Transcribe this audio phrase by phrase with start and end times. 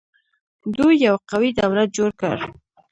[0.77, 2.37] دوی یو قوي دولت جوړ کړ